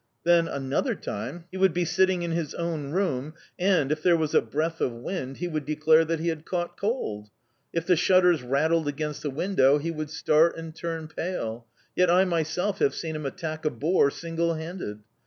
Then, 0.23 0.47
another 0.47 0.95
time, 0.95 1.45
he 1.51 1.57
would 1.57 1.75
be 1.75 1.85
sitting 1.85 2.23
in 2.23 2.31
his 2.31 2.55
own 2.55 2.89
room, 2.89 3.35
and, 3.59 3.91
if 3.91 4.01
there 4.01 4.17
was 4.17 4.33
a 4.33 4.41
breath 4.41 4.81
of 4.81 4.91
wind, 4.93 5.37
he 5.37 5.47
would 5.47 5.63
declare 5.63 6.03
that 6.05 6.19
he 6.19 6.29
had 6.29 6.43
caught 6.43 6.75
cold; 6.75 7.29
if 7.71 7.85
the 7.85 7.95
shutters 7.95 8.41
rattled 8.41 8.87
against 8.87 9.21
the 9.21 9.29
window 9.29 9.77
he 9.77 9.91
would 9.91 10.09
start 10.09 10.57
and 10.57 10.73
turn 10.75 11.07
pale: 11.07 11.67
yet 11.95 12.09
I 12.09 12.25
myself 12.25 12.79
have 12.79 12.95
seen 12.95 13.15
him 13.15 13.27
attack 13.27 13.63
a 13.63 13.69
boar 13.69 14.09
single 14.09 14.55
handed. 14.55 15.03